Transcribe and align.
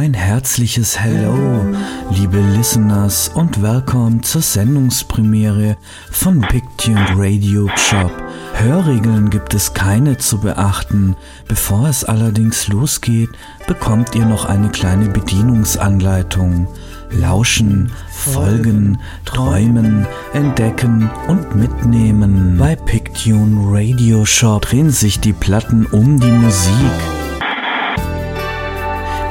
Ein 0.00 0.14
herzliches 0.14 0.98
Hello, 0.98 1.62
liebe 2.08 2.38
Listeners 2.38 3.30
und 3.34 3.60
willkommen 3.60 4.22
zur 4.22 4.40
Sendungspremiere 4.40 5.76
von 6.10 6.40
Pictune 6.40 7.06
Radio 7.16 7.68
Shop. 7.76 8.10
Hörregeln 8.54 9.28
gibt 9.28 9.52
es 9.52 9.74
keine 9.74 10.16
zu 10.16 10.40
beachten. 10.40 11.16
Bevor 11.48 11.86
es 11.86 12.02
allerdings 12.02 12.68
losgeht, 12.68 13.28
bekommt 13.66 14.14
ihr 14.14 14.24
noch 14.24 14.46
eine 14.46 14.70
kleine 14.70 15.10
Bedienungsanleitung. 15.10 16.66
Lauschen, 17.10 17.92
folgen, 18.08 19.02
träumen, 19.26 20.06
entdecken 20.32 21.10
und 21.28 21.54
mitnehmen. 21.54 22.56
Bei 22.56 22.74
Pictune 22.74 23.70
Radio 23.70 24.24
Shop 24.24 24.62
drehen 24.62 24.88
sich 24.88 25.20
die 25.20 25.34
Platten 25.34 25.84
um 25.84 26.18
die 26.18 26.32
Musik. 26.32 27.19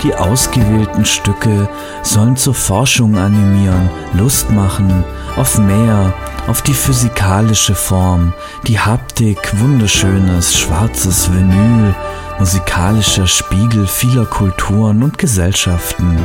Die 0.03 0.16
ausgewählten 0.16 1.03
Stücke 1.03 1.67
sollen 2.03 2.38
zur 2.38 2.53
Forschung 2.53 3.17
animieren, 3.17 3.89
Lust 4.13 4.49
machen, 4.49 5.03
auf 5.35 5.58
mehr, 5.58 6.13
auf 6.48 6.62
die 6.62 6.73
physikalische 6.73 7.75
Form, 7.75 8.34
die 8.66 8.80
Haptik, 8.80 9.59
wunderschönes 9.59 10.58
schwarzes 10.58 11.31
Vinyl, 11.34 11.94
musikalischer 12.39 13.27
Spiegel 13.27 13.88
vieler 13.88 14.25
Kulturen 14.25 15.03
und 15.03 15.17
Gesellschaften. 15.17 16.17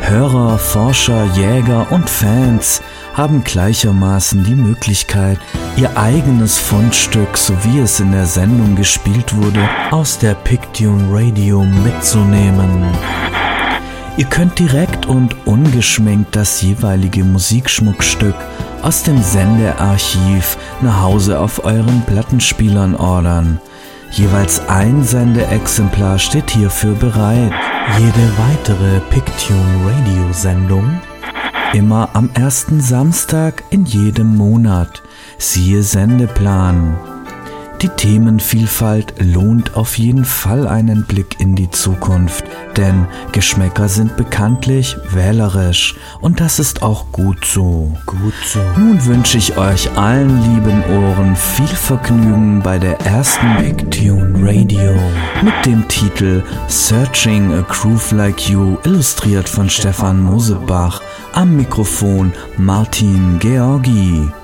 Hörer, 0.00 0.58
Forscher, 0.58 1.24
Jäger 1.34 1.86
und 1.90 2.10
Fans 2.10 2.82
haben 3.14 3.44
gleichermaßen 3.44 4.42
die 4.44 4.56
Möglichkeit, 4.56 5.38
ihr 5.76 5.96
eigenes 5.96 6.58
Fundstück, 6.58 7.38
so 7.38 7.54
wie 7.62 7.78
es 7.78 8.00
in 8.00 8.12
der 8.12 8.26
Sendung 8.26 8.74
gespielt 8.74 9.34
wurde, 9.36 9.68
aus 9.90 10.18
der 10.18 10.34
Pictune 10.34 11.06
Radio 11.10 11.62
mitzunehmen. 11.62 12.84
Ihr 14.16 14.26
könnt 14.26 14.58
direkt 14.58 15.06
und 15.06 15.34
ungeschminkt 15.46 16.36
das 16.36 16.62
jeweilige 16.62 17.24
Musikschmuckstück 17.24 18.36
aus 18.82 19.02
dem 19.02 19.22
Sendearchiv 19.22 20.56
nach 20.82 21.02
Hause 21.02 21.38
auf 21.38 21.64
euren 21.64 22.02
Plattenspielern 22.02 22.94
ordern. 22.94 23.60
Jeweils 24.10 24.68
ein 24.68 25.02
Sendeexemplar 25.02 26.18
steht 26.18 26.50
hierfür 26.50 26.94
bereit. 26.94 27.52
Jede 27.98 28.32
weitere 28.38 29.00
Pictune 29.10 29.58
Radio 29.84 30.32
Sendung 30.32 31.00
immer 31.74 32.10
am 32.12 32.30
ersten 32.34 32.80
Samstag 32.80 33.64
in 33.70 33.84
jedem 33.84 34.36
Monat. 34.36 35.02
Siehe 35.38 35.82
Sendeplan. 35.82 36.96
Die 37.82 37.88
Themenvielfalt 37.88 39.14
lohnt 39.18 39.76
auf 39.76 39.98
jeden 39.98 40.24
Fall 40.24 40.68
einen 40.68 41.04
Blick 41.04 41.40
in 41.40 41.56
die 41.56 41.70
Zukunft, 41.70 42.44
denn 42.76 43.06
Geschmäcker 43.32 43.88
sind 43.88 44.16
bekanntlich 44.16 44.96
wählerisch 45.10 45.96
und 46.20 46.40
das 46.40 46.58
ist 46.60 46.82
auch 46.82 47.10
gut 47.12 47.44
so. 47.44 47.92
Gut 48.06 48.34
so. 48.46 48.60
Nun 48.78 49.04
wünsche 49.04 49.36
ich 49.36 49.58
euch 49.58 49.90
allen 49.98 50.40
lieben 50.54 50.82
Ohren 50.84 51.36
viel 51.36 51.66
Vergnügen 51.66 52.62
bei 52.62 52.78
der 52.78 53.00
ersten 53.00 53.56
Big 53.58 53.90
Tune 53.90 54.32
Radio 54.36 54.94
mit 55.42 55.66
dem 55.66 55.86
Titel 55.88 56.42
Searching 56.68 57.52
a 57.52 57.62
Groove 57.62 58.12
Like 58.12 58.48
You, 58.48 58.78
illustriert 58.84 59.48
von 59.48 59.68
Stefan 59.68 60.22
Mosebach. 60.22 61.02
Am 61.34 61.56
Mikrofon 61.56 62.32
Martin 62.56 63.40
Georgi. 63.40 64.43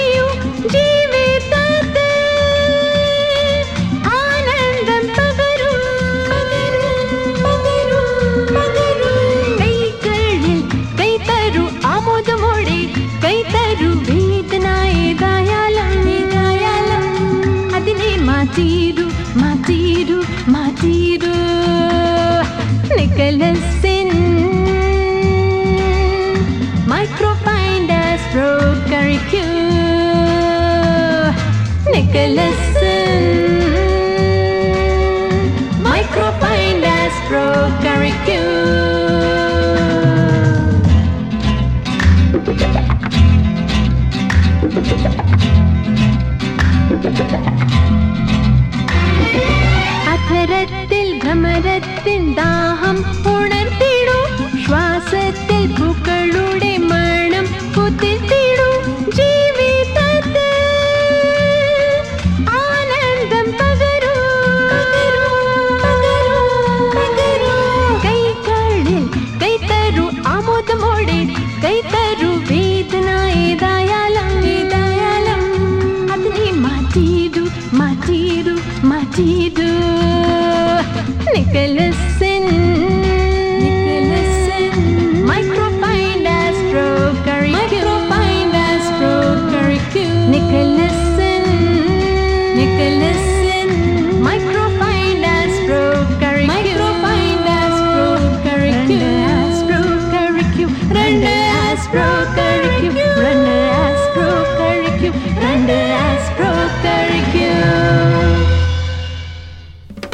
हं 52.81 53.01
पुन 53.23 53.60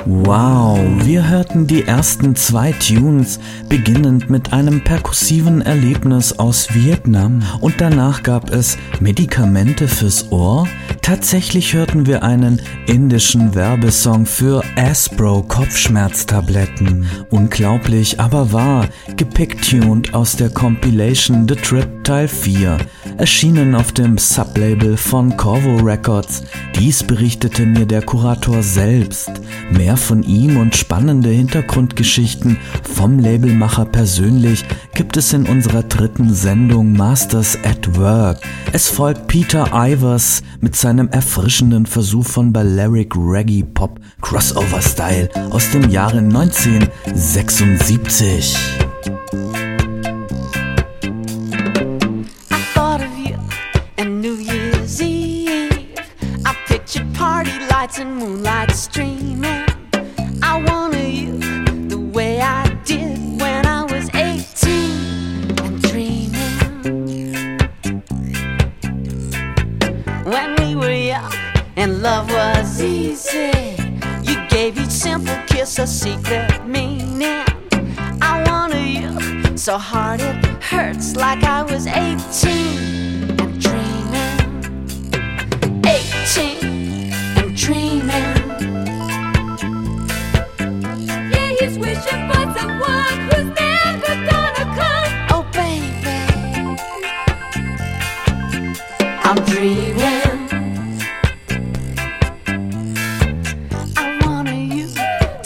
Wow, 0.05 0.79
wir 1.05 1.27
hörten 1.29 1.67
die 1.67 1.83
ersten 1.83 2.35
zwei 2.35 2.71
Tunes, 2.71 3.39
beginnend 3.69 4.29
mit 4.29 4.53
einem 4.53 4.83
perkussiven 4.83 5.61
Erlebnis 5.61 6.39
aus 6.39 6.73
Vietnam. 6.73 7.43
Und 7.61 7.75
danach 7.79 8.23
gab 8.23 8.49
es 8.49 8.77
Medikamente 8.99 9.87
fürs 9.87 10.31
Ohr, 10.31 10.67
Tatsächlich 11.07 11.73
hörten 11.73 12.05
wir 12.05 12.21
einen 12.21 12.61
indischen 12.85 13.55
Werbesong 13.55 14.25
für 14.25 14.61
Aspro 14.75 15.41
Kopfschmerztabletten. 15.41 17.07
Unglaublich, 17.29 18.19
aber 18.19 18.51
wahr, 18.51 18.89
gepicktuned 19.15 20.13
aus 20.13 20.35
der 20.35 20.49
Compilation 20.49 21.47
The 21.47 21.55
Trip 21.55 22.03
Teil 22.03 22.27
4, 22.27 22.77
erschienen 23.17 23.73
auf 23.73 23.93
dem 23.93 24.17
Sublabel 24.17 24.97
von 24.97 25.37
Corvo 25.37 25.77
Records. 25.77 26.43
Dies 26.75 27.03
berichtete 27.03 27.65
mir 27.65 27.85
der 27.85 28.01
Kurator 28.01 28.61
selbst. 28.61 29.31
Mehr 29.71 29.95
von 29.95 30.23
ihm 30.23 30.57
und 30.57 30.75
spannende 30.75 31.29
Hintergrundgeschichten 31.29 32.57
vom 32.83 33.19
Labelmacher 33.19 33.85
persönlich 33.85 34.65
gibt 34.93 35.15
es 35.15 35.31
in 35.31 35.45
unserer 35.45 35.83
dritten 35.83 36.33
Sendung 36.33 36.93
Masters 36.93 37.57
at 37.63 37.97
Work. 37.97 38.39
Es 38.71 38.89
folgt 38.89 39.27
Peter 39.27 39.69
Ivers 39.73 40.41
mit 40.59 40.75
seinem 40.75 40.96
erfrischenden 41.09 41.85
Versuch 41.85 42.25
von 42.25 42.51
Balearic 42.51 43.13
Reggae 43.15 43.63
Pop 43.63 43.99
Crossover 44.21 44.81
Style 44.81 45.29
aus 45.51 45.69
dem 45.71 45.91
Jahre 45.91 46.17
1976. 46.17 48.86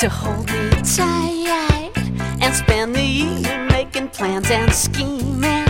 To 0.02 0.10
hold 0.10 0.52
me 0.52 0.70
tight 0.82 1.94
and 2.42 2.56
spend 2.56 2.96
the 2.96 3.04
evening 3.04 3.68
making 3.68 4.10
plans 4.10 4.50
and 4.50 4.74
scheming. 4.74 5.68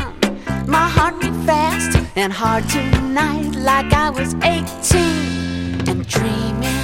My 0.68 0.88
heart 0.88 1.20
beat 1.20 1.34
fast 1.46 1.98
and 2.16 2.32
hard 2.32 2.64
tonight, 2.70 3.54
like 3.58 3.92
I 3.92 4.10
was 4.10 4.34
18 4.36 5.90
and 5.90 6.08
dreaming. 6.08 6.80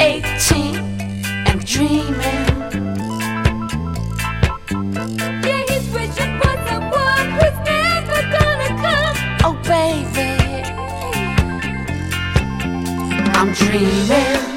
18 0.00 0.76
and 1.48 1.62
dreaming. 1.62 2.46
Yeah, 5.44 5.62
he's 5.68 5.86
wishing 5.92 6.40
for 6.40 6.54
someone 6.68 7.26
who's 7.36 7.58
never 7.68 8.22
gonna 8.36 8.70
come. 8.80 9.16
Oh, 9.44 9.56
baby. 9.68 10.30
I'm 13.34 13.52
dreaming. 13.52 14.51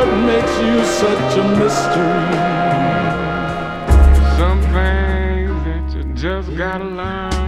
what 0.00 0.16
makes 0.24 0.58
you 0.60 0.82
such 0.84 1.36
a 1.36 1.44
mystery. 1.60 2.36
Some 4.38 4.60
things 4.72 5.64
that 5.66 5.92
you 5.94 6.14
just 6.14 6.56
gotta 6.56 6.84
learn. 6.84 7.39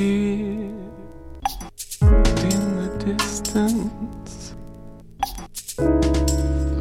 in 0.00 0.80
the 2.76 2.88
distance 3.04 4.54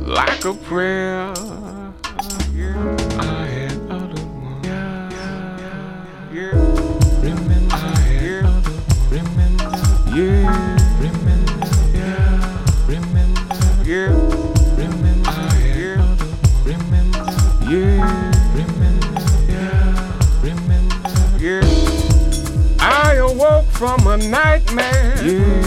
like 0.07 0.45
a 0.45 0.53
prayer. 0.53 1.33
from 23.79 24.05
a 24.07 24.17
nightmare. 24.17 25.15
Yeah. 25.24 25.62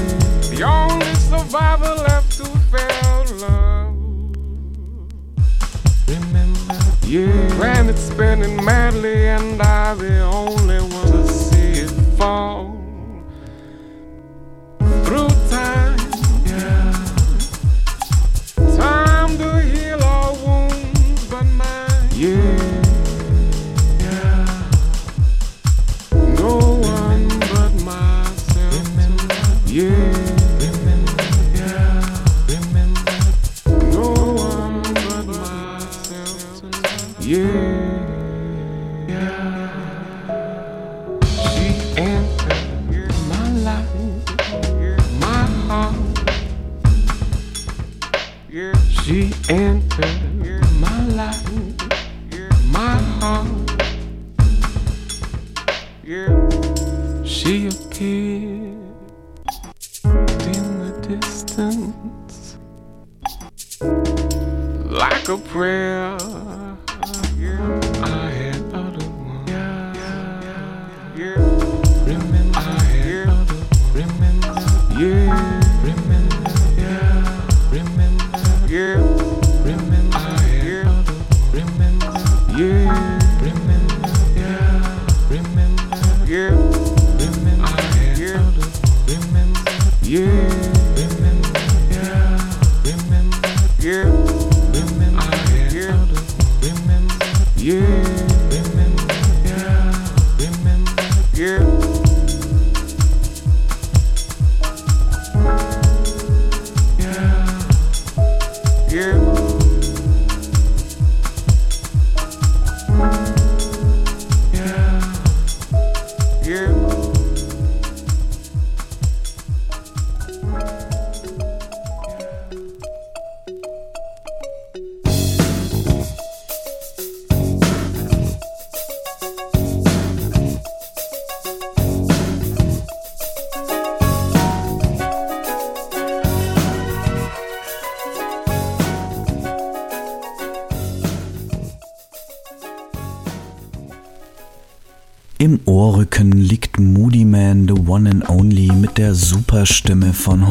The 0.50 0.62
only 0.64 1.14
survivor 1.14 1.94
left 1.94 2.36
who 2.36 2.44
fell 2.70 3.24
love. 3.40 3.94
Remember, 6.06 6.74
yeah. 7.06 7.56
Planet 7.56 7.96
spinning 7.96 8.62
madly, 8.62 9.28
and 9.28 9.62
I 9.62 9.94
the 9.94 10.20
only 10.20 10.80
one 10.80 11.10
to 11.10 11.26
see 11.26 11.84
it 11.84 11.90
fall. 12.18 12.71
Yeah. 75.02 75.61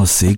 José 0.01 0.35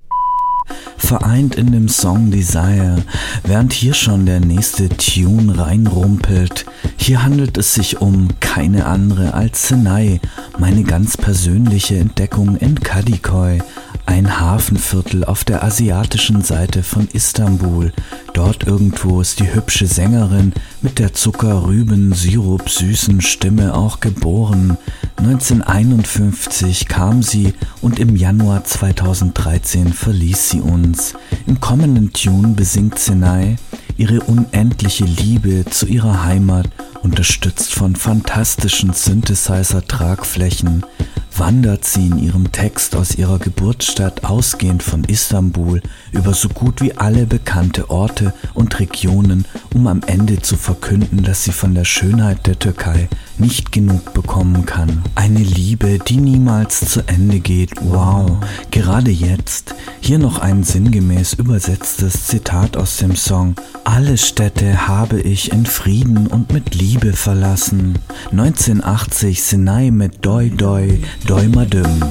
vereint 0.98 1.54
in 1.54 1.72
dem 1.72 1.88
Song 1.88 2.30
Desire, 2.30 3.02
während 3.44 3.72
hier 3.72 3.94
schon 3.94 4.26
der 4.26 4.40
nächste 4.40 4.90
Tune 4.90 5.58
reinrumpelt. 5.58 6.66
Hier 6.98 7.22
handelt 7.22 7.56
es 7.56 7.72
sich 7.72 8.02
um 8.02 8.28
keine 8.40 8.84
andere 8.84 9.32
als 9.32 9.68
Senai, 9.68 10.20
meine 10.58 10.82
ganz 10.82 11.16
persönliche 11.16 11.96
Entdeckung 11.96 12.56
in 12.56 12.78
Kadikoy, 12.78 13.62
ein 14.04 14.38
Hafenviertel 14.38 15.24
auf 15.24 15.44
der 15.44 15.64
asiatischen 15.64 16.42
Seite 16.42 16.82
von 16.82 17.08
Istanbul. 17.12 17.92
Dort 18.34 18.66
irgendwo 18.66 19.22
ist 19.22 19.40
die 19.40 19.54
hübsche 19.54 19.86
Sängerin 19.86 20.52
mit 20.82 20.98
der 20.98 21.14
Zuckerrüben-Sirup 21.14 22.68
süßen 22.68 23.22
Stimme 23.22 23.74
auch 23.74 24.00
geboren. 24.00 24.76
1951 25.16 26.88
kam 26.88 27.22
sie 27.22 27.54
und 27.80 27.98
im 27.98 28.16
Januar 28.16 28.64
2013 28.64 29.92
verließ 29.92 30.50
sie 30.50 30.60
uns. 30.60 31.14
Im 31.46 31.60
kommenden 31.60 32.12
Tune 32.12 32.48
besingt 32.48 32.98
Senai 32.98 33.56
ihre 33.96 34.20
unendliche 34.20 35.04
Liebe 35.04 35.64
zu 35.66 35.86
ihrer 35.86 36.24
Heimat, 36.24 36.68
unterstützt 37.02 37.74
von 37.74 37.96
fantastischen 37.96 38.92
Synthesizer-Tragflächen 38.92 40.84
wandert 41.38 41.84
sie 41.84 42.06
in 42.06 42.18
ihrem 42.18 42.52
Text 42.52 42.94
aus 42.94 43.16
ihrer 43.16 43.38
Geburtsstadt 43.38 44.24
ausgehend 44.24 44.82
von 44.82 45.04
Istanbul 45.04 45.80
über 46.12 46.32
so 46.32 46.48
gut 46.48 46.80
wie 46.80 46.96
alle 46.96 47.26
bekannte 47.26 47.90
Orte 47.90 48.32
und 48.54 48.78
Regionen, 48.78 49.44
um 49.74 49.86
am 49.86 50.02
Ende 50.06 50.40
zu 50.40 50.56
verkünden, 50.56 51.22
dass 51.22 51.44
sie 51.44 51.52
von 51.52 51.74
der 51.74 51.84
Schönheit 51.84 52.46
der 52.46 52.58
Türkei 52.58 53.08
nicht 53.38 53.72
genug 53.72 54.14
bekommen 54.14 54.66
kann. 54.66 55.02
Eine 55.14 55.40
Liebe, 55.40 55.98
die 55.98 56.16
niemals 56.16 56.80
zu 56.80 57.06
Ende 57.06 57.40
geht. 57.40 57.72
Wow, 57.80 58.38
gerade 58.70 59.10
jetzt. 59.10 59.74
Hier 60.00 60.18
noch 60.18 60.38
ein 60.38 60.64
sinngemäß 60.64 61.34
übersetztes 61.34 62.26
Zitat 62.26 62.76
aus 62.76 62.98
dem 62.98 63.16
Song. 63.16 63.54
Alle 63.84 64.18
Städte 64.18 64.86
habe 64.86 65.20
ich 65.20 65.52
in 65.52 65.66
Frieden 65.66 66.26
und 66.26 66.52
mit 66.52 66.74
Liebe 66.74 67.12
verlassen. 67.12 67.98
1980 68.30 69.42
Sinai 69.42 69.90
mit 69.90 70.24
Doi 70.24 70.50
Doi 70.50 71.00
Doi 71.26 71.48
Madüm. 71.48 72.02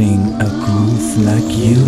A 0.00 0.48
Groove 0.64 1.18
Like 1.24 1.56
You. 1.58 1.87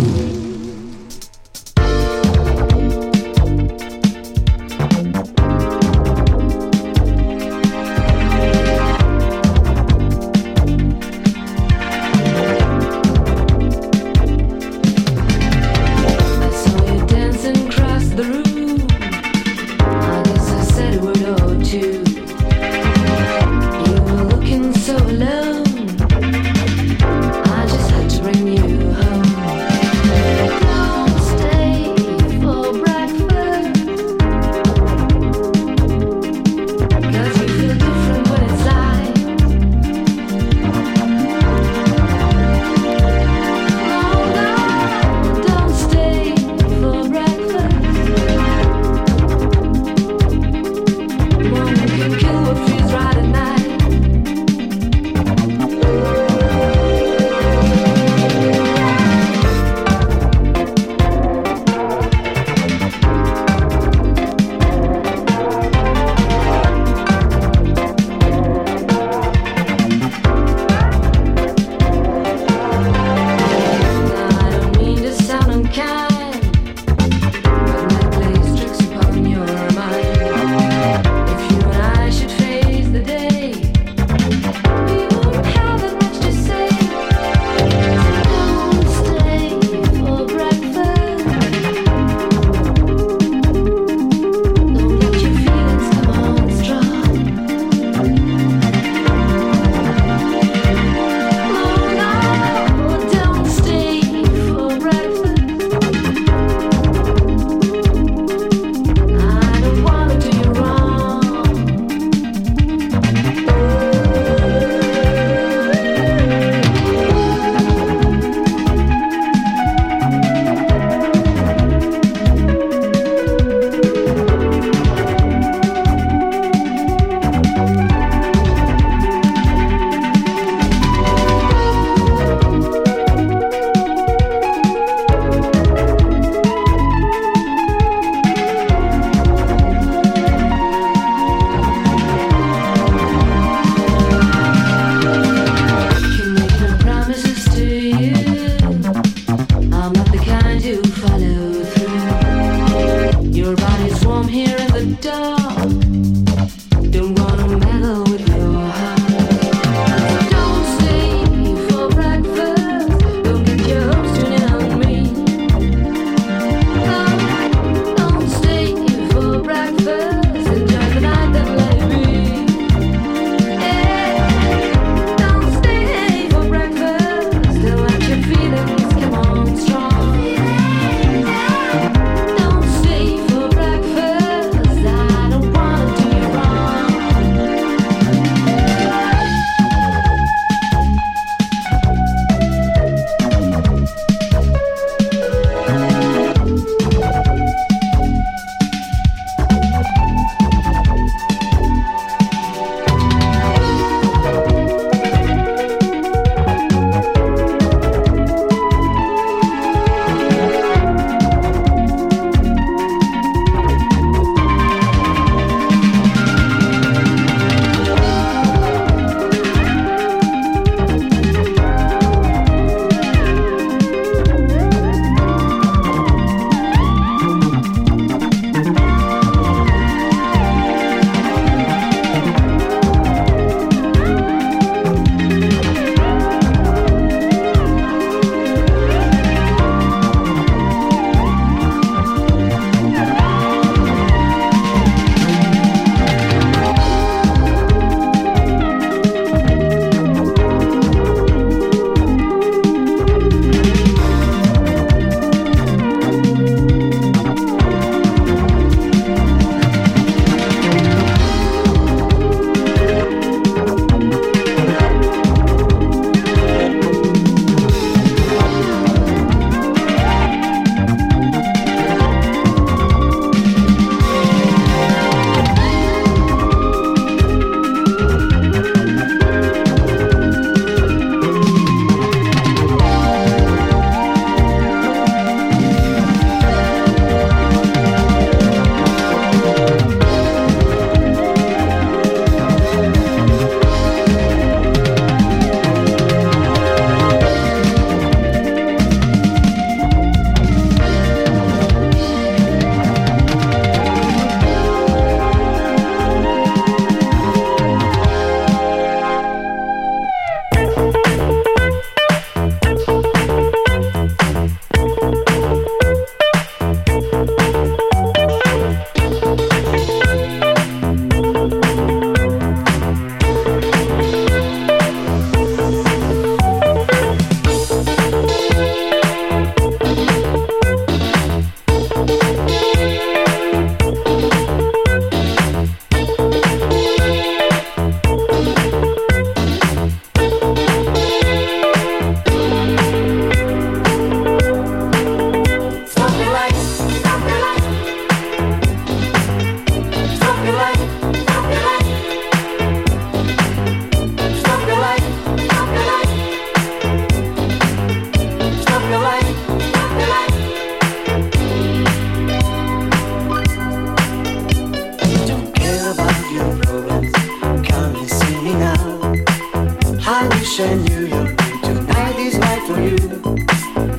wish 370.51 370.59
I 370.59 370.73
knew 370.73 371.05
you. 371.05 371.35
Tonight 371.61 372.19
is 372.19 372.37
night 372.37 372.63
for 372.67 372.81
you. 372.81 372.97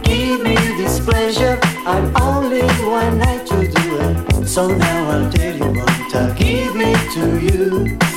Give 0.03 0.43
me 0.43 0.55
this 0.77 1.01
pleasure. 1.01 1.59
I've 1.87 2.15
only 2.21 2.63
one 2.85 3.19
night 3.19 3.47
to 3.47 3.69
do 3.69 3.99
it. 4.01 4.47
So 4.47 4.67
now 4.69 5.11
I'll 5.11 5.33
tell 5.33 5.57
you 5.57 5.81
what. 5.81 6.15
I'll 6.15 6.35
give 6.35 6.75
me 6.75 6.93
to 7.15 7.41
you. 7.41 8.12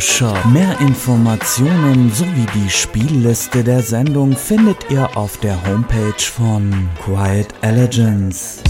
Shop. 0.00 0.44
Mehr 0.52 0.78
Informationen 0.80 2.12
sowie 2.12 2.46
die 2.54 2.70
Spielliste 2.70 3.64
der 3.64 3.82
Sendung 3.82 4.36
findet 4.36 4.90
ihr 4.90 5.16
auf 5.16 5.38
der 5.38 5.56
Homepage 5.66 6.20
von 6.20 6.88
Quiet 7.04 7.48
Allegiance. 7.62 8.62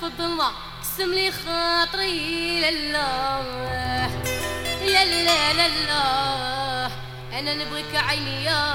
في 0.00 0.06
الظلمة 0.06 0.52
قسم 0.82 1.14
لي 1.14 1.32
خاطري 1.32 2.60
لله 2.60 3.42
لا 4.84 5.52
لله 5.52 6.90
أنا 7.38 7.54
نبغيك 7.54 7.94
عينيا 7.94 8.74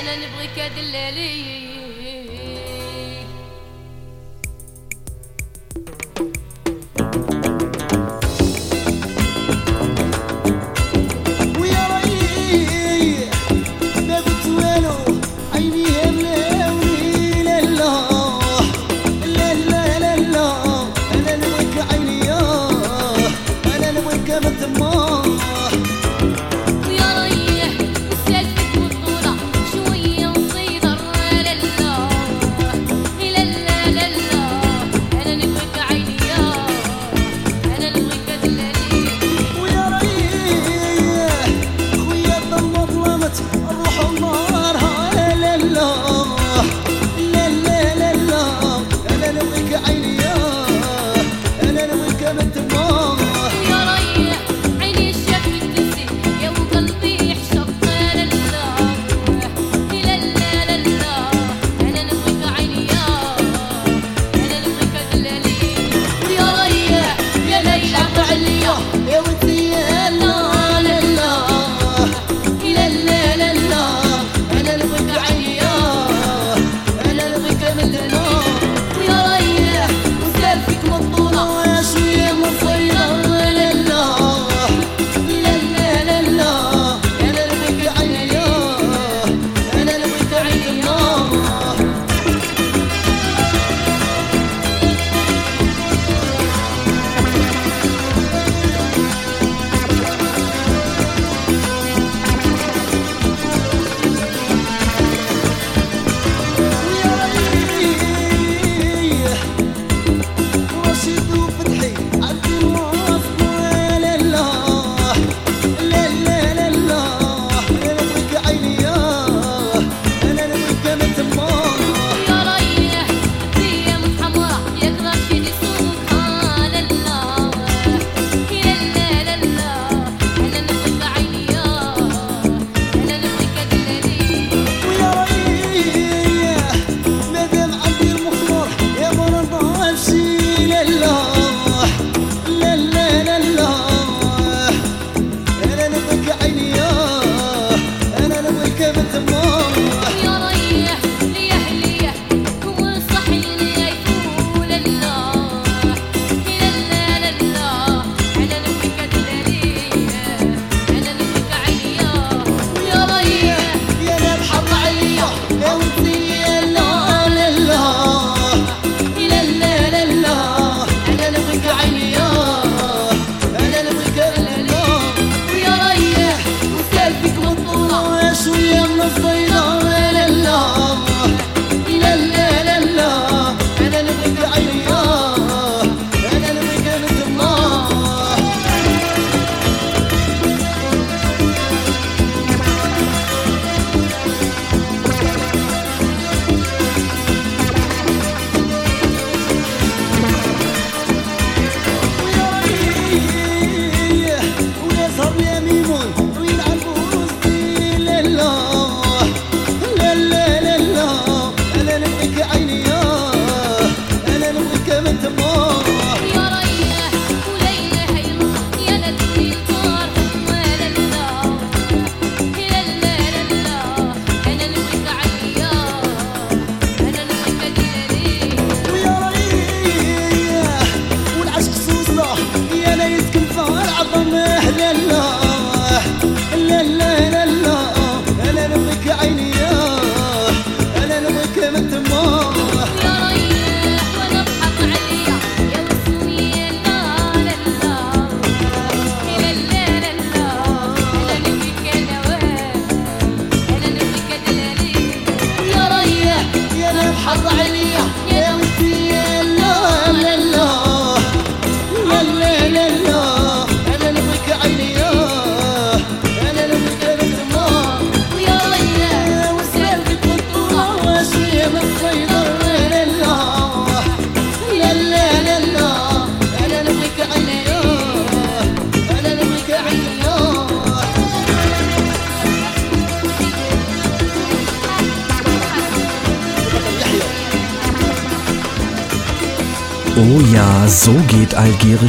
أنا 0.00 0.16
نبغيك 0.16 0.72
دلالي. 0.76 1.67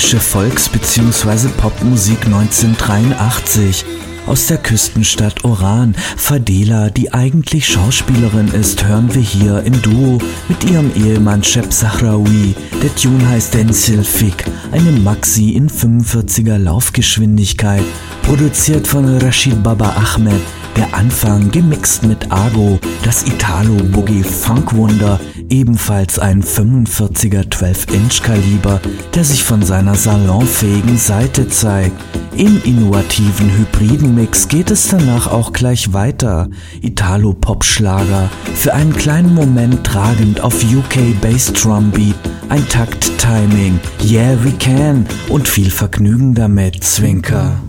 deutsche 0.09 0.25
Volks- 0.25 0.69
bzw. 0.69 1.49
Popmusik 1.49 2.25
1983 2.25 3.85
aus 4.25 4.47
der 4.47 4.57
Küstenstadt 4.57 5.43
Oran. 5.43 5.93
Fadela, 6.17 6.89
die 6.89 7.13
eigentlich 7.13 7.67
Schauspielerin 7.67 8.47
ist, 8.47 8.83
hören 8.85 9.13
wir 9.13 9.21
hier 9.21 9.61
im 9.61 9.79
Duo 9.83 10.17
mit 10.47 10.63
ihrem 10.63 10.91
Ehemann 10.95 11.43
Shep 11.43 11.71
Sahrawi. 11.71 12.55
Der 12.81 12.95
Tune 12.95 13.27
heißt 13.29 13.53
Denzil 13.53 14.03
Fik, 14.03 14.45
eine 14.71 14.91
Maxi 14.93 15.51
in 15.51 15.69
45er 15.69 16.57
Laufgeschwindigkeit, 16.57 17.83
produziert 18.23 18.87
von 18.87 19.19
Rashid 19.19 19.61
Baba 19.61 19.89
Ahmed. 19.89 20.41
Der 20.75 20.93
Anfang 20.93 21.51
gemixt 21.51 22.03
mit 22.03 22.31
Argo, 22.31 22.79
das 23.03 23.23
Italo-Boogie-Funk-Wunder, 23.23 25.19
ebenfalls 25.49 26.19
ein 26.19 26.43
45er 26.43 27.49
12-Inch-Kaliber, 27.49 28.79
der 29.13 29.23
sich 29.23 29.43
von 29.43 29.63
seiner 29.63 29.95
salonfähigen 29.95 30.97
Seite 30.97 31.47
zeigt. 31.49 31.99
Im 32.35 32.61
innovativen 32.63 33.51
hybriden 33.57 34.15
Mix 34.15 34.47
geht 34.47 34.71
es 34.71 34.87
danach 34.87 35.27
auch 35.27 35.51
gleich 35.51 35.91
weiter. 35.91 36.49
Italo-Pop-Schlager, 36.81 38.29
für 38.55 38.73
einen 38.73 38.93
kleinen 38.95 39.33
Moment 39.33 39.83
tragend 39.83 40.41
auf 40.41 40.63
UK 40.63 41.19
Bass-Drum-Beat, 41.21 42.15
ein 42.49 42.67
Takt-Timing, 42.69 43.79
Yeah 44.03 44.37
We 44.43 44.51
Can 44.51 45.05
und 45.27 45.47
viel 45.47 45.69
Vergnügen 45.69 46.33
damit, 46.33 46.83
Zwinker. 46.83 47.59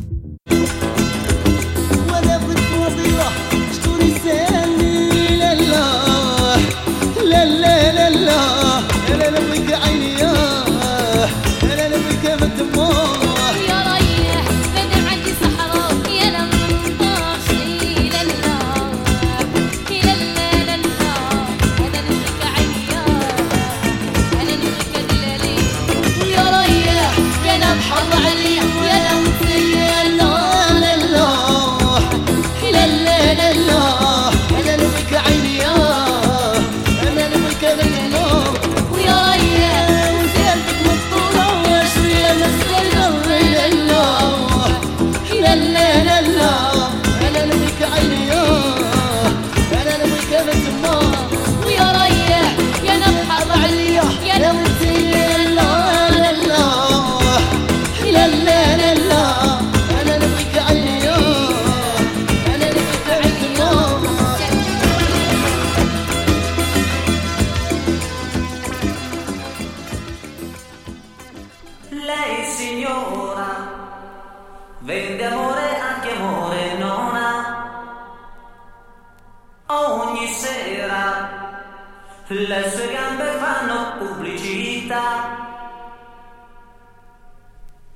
le 82.32 82.70
sue 82.70 82.92
gambe 82.92 83.24
fanno 83.38 83.96
pubblicità. 83.98 85.48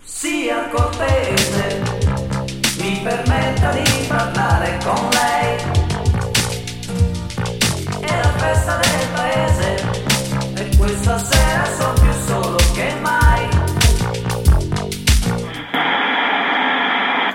Sia 0.03 0.68
cortese, 0.70 1.82
mi 2.78 3.01
permetta 3.05 3.70
di 3.70 4.07
parlare 4.09 4.78
con 4.85 5.09
lei. 5.11 5.57
È 8.01 8.20
la 8.22 8.32
festa 8.39 8.80
del 8.80 9.09
paese 9.14 9.74
e 10.57 10.76
questa 10.78 11.18
sera 11.18 11.64
sono 11.76 11.93
più 11.93 12.12
solo 12.26 12.57
che 12.74 12.93
mai. 13.03 13.49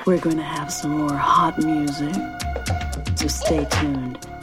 We're 0.05 0.19
gonna 0.19 0.43
have 0.43 0.69
some 0.69 0.97
more 0.97 1.15
hot 1.15 1.63
music, 1.63 2.13
so 3.15 3.29
stay 3.29 3.65
tuned. 3.69 4.38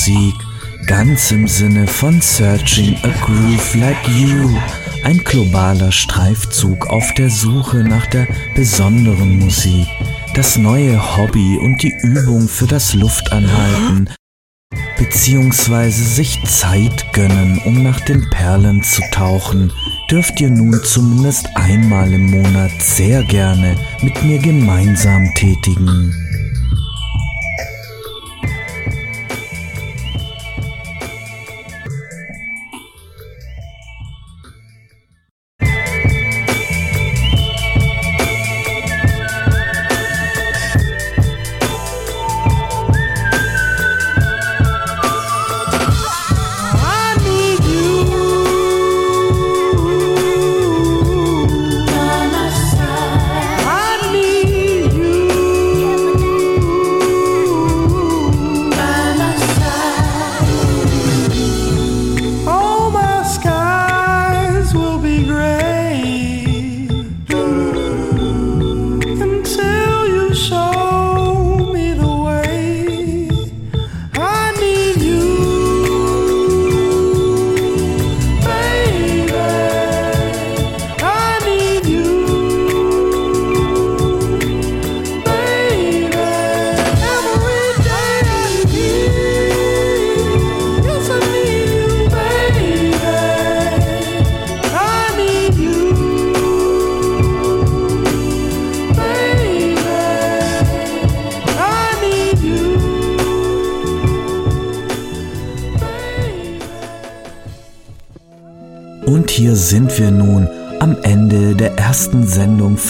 Musik, 0.00 0.34
ganz 0.86 1.30
im 1.30 1.46
Sinne 1.46 1.86
von 1.86 2.22
Searching 2.22 2.96
a 3.02 3.08
Groove 3.22 3.74
Like 3.74 4.08
You, 4.08 4.48
ein 5.04 5.18
globaler 5.18 5.92
Streifzug 5.92 6.86
auf 6.86 7.12
der 7.18 7.28
Suche 7.28 7.84
nach 7.84 8.06
der 8.06 8.26
besonderen 8.54 9.38
Musik, 9.40 9.86
das 10.34 10.56
neue 10.56 11.18
Hobby 11.18 11.58
und 11.58 11.82
die 11.82 11.92
Übung 12.02 12.48
für 12.48 12.66
das 12.66 12.94
Luftanhalten, 12.94 14.08
beziehungsweise 14.96 16.02
sich 16.02 16.42
Zeit 16.44 17.12
gönnen, 17.12 17.60
um 17.66 17.82
nach 17.82 18.00
den 18.00 18.30
Perlen 18.30 18.82
zu 18.82 19.02
tauchen, 19.12 19.70
dürft 20.10 20.40
ihr 20.40 20.48
nun 20.48 20.80
zumindest 20.82 21.46
einmal 21.56 22.10
im 22.10 22.30
Monat 22.30 22.72
sehr 22.80 23.22
gerne 23.24 23.76
mit 24.00 24.24
mir 24.24 24.38
gemeinsam 24.38 25.30
tätigen. 25.34 26.29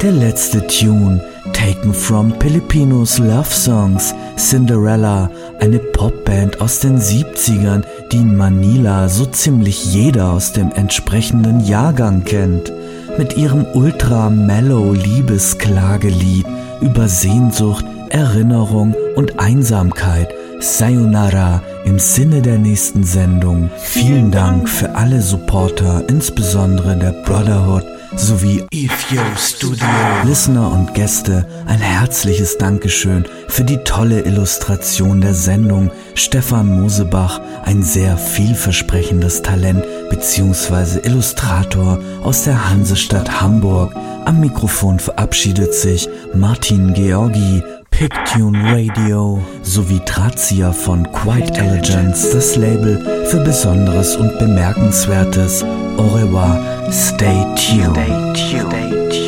Der 0.00 0.12
letzte 0.12 0.66
Tune, 0.66 1.22
taken 1.52 1.92
from 1.92 2.32
Filipinos 2.40 3.18
Love 3.18 3.50
Songs, 3.50 4.14
Cinderella, 4.38 5.30
eine 5.58 5.78
Popband 5.78 6.62
aus 6.62 6.78
den 6.78 6.98
70ern, 6.98 7.82
die 8.10 8.16
in 8.16 8.34
Manila 8.34 9.10
so 9.10 9.26
ziemlich 9.26 9.92
jeder 9.92 10.32
aus 10.32 10.52
dem 10.52 10.72
entsprechenden 10.72 11.66
Jahrgang 11.66 12.24
kennt. 12.24 12.72
Mit 13.18 13.36
ihrem 13.36 13.66
ultra-mellow 13.74 14.94
Liebesklagelied 14.94 16.46
über 16.80 17.08
Sehnsucht, 17.08 17.84
Erinnerung 18.10 18.94
und 19.16 19.38
Einsamkeit. 19.40 20.28
Sayonara 20.60 21.62
im 21.84 21.98
Sinne 21.98 22.42
der 22.42 22.58
nächsten 22.58 23.02
Sendung. 23.04 23.70
Vielen 23.78 24.30
Dank 24.30 24.68
für 24.68 24.94
alle 24.94 25.22
Supporter, 25.22 26.04
insbesondere 26.08 26.96
der 26.96 27.12
Brotherhood 27.24 27.84
sowie 28.16 28.64
EFO 28.70 29.22
Studio 29.38 29.86
Listener 30.24 30.70
und 30.72 30.94
Gäste. 30.94 31.46
Ein 31.66 31.78
herzliches 31.78 32.58
Dankeschön 32.58 33.24
für 33.48 33.64
die 33.64 33.78
tolle 33.78 34.22
Illustration 34.22 35.20
der 35.20 35.34
Sendung. 35.34 35.90
Stefan 36.14 36.80
Mosebach, 36.80 37.40
ein 37.64 37.82
sehr 37.82 38.16
vielversprechendes 38.16 39.42
Talent 39.42 39.84
bzw. 40.10 41.00
Illustrator 41.06 41.98
aus 42.22 42.44
der 42.44 42.68
Hansestadt 42.68 43.40
Hamburg. 43.40 43.94
Am 44.24 44.40
Mikrofon 44.40 44.98
verabschiedet 44.98 45.74
sich 45.74 46.08
Martin 46.34 46.92
Georgi. 46.92 47.62
Pictune 48.00 48.58
Radio 48.64 49.38
sowie 49.62 50.00
Trazia 50.06 50.72
von 50.72 51.06
Quiet 51.12 51.58
Elegance, 51.58 52.32
das 52.32 52.56
Label 52.56 53.26
für 53.26 53.44
Besonderes 53.44 54.16
und 54.16 54.38
Bemerkenswertes. 54.38 55.62
Au 55.98 56.06
revoir, 56.06 56.58
stay 56.90 57.44
tuned. 57.56 57.94
Stay 58.34 58.58
tuned. 58.58 59.19